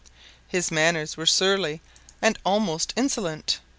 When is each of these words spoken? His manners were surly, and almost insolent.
His 0.47 0.71
manners 0.71 1.15
were 1.15 1.27
surly, 1.27 1.79
and 2.23 2.39
almost 2.43 2.91
insolent. 2.95 3.59